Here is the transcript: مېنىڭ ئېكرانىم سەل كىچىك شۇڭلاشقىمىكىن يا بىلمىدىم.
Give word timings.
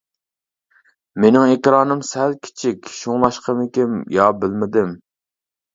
مېنىڭ 1.25 1.53
ئېكرانىم 1.57 2.01
سەل 2.13 2.33
كىچىك 2.49 2.91
شۇڭلاشقىمىكىن 2.97 3.97
يا 4.19 4.31
بىلمىدىم. 4.43 4.95